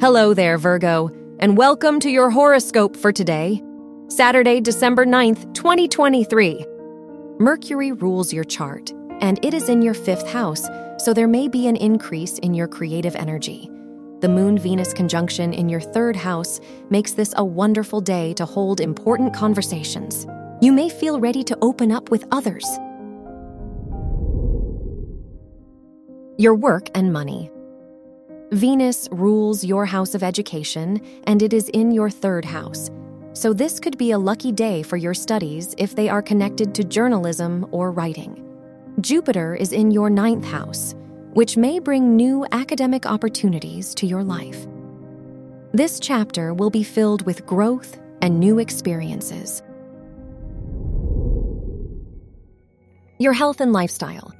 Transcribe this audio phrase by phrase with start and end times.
[0.00, 3.60] Hello there, Virgo, and welcome to your horoscope for today,
[4.06, 6.64] Saturday, December 9th, 2023.
[7.40, 11.66] Mercury rules your chart, and it is in your fifth house, so there may be
[11.66, 13.68] an increase in your creative energy.
[14.20, 16.60] The Moon Venus conjunction in your third house
[16.90, 20.28] makes this a wonderful day to hold important conversations.
[20.60, 22.64] You may feel ready to open up with others.
[26.38, 27.50] Your work and money.
[28.52, 32.90] Venus rules your house of education, and it is in your third house.
[33.34, 36.82] So, this could be a lucky day for your studies if they are connected to
[36.84, 38.42] journalism or writing.
[39.02, 40.94] Jupiter is in your ninth house,
[41.34, 44.66] which may bring new academic opportunities to your life.
[45.72, 49.62] This chapter will be filled with growth and new experiences.
[53.18, 54.32] Your health and lifestyle.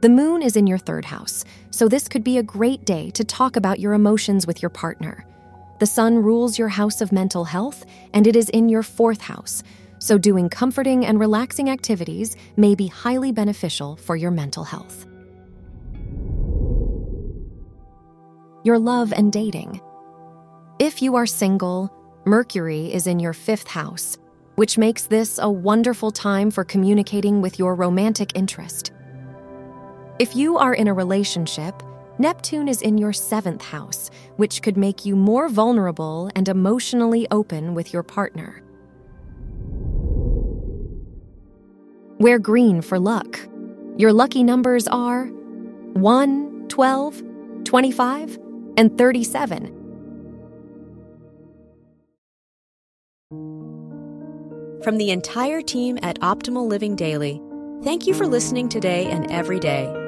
[0.00, 3.24] The moon is in your third house, so this could be a great day to
[3.24, 5.26] talk about your emotions with your partner.
[5.80, 9.64] The sun rules your house of mental health, and it is in your fourth house,
[9.98, 15.04] so doing comforting and relaxing activities may be highly beneficial for your mental health.
[18.62, 19.80] Your love and dating.
[20.78, 21.92] If you are single,
[22.24, 24.16] Mercury is in your fifth house,
[24.54, 28.92] which makes this a wonderful time for communicating with your romantic interest.
[30.18, 31.80] If you are in a relationship,
[32.18, 37.72] Neptune is in your seventh house, which could make you more vulnerable and emotionally open
[37.72, 38.60] with your partner.
[42.18, 43.38] Wear green for luck.
[43.96, 47.22] Your lucky numbers are 1, 12,
[47.62, 48.38] 25,
[48.76, 49.74] and 37.
[54.82, 57.40] From the entire team at Optimal Living Daily,
[57.84, 60.07] thank you for listening today and every day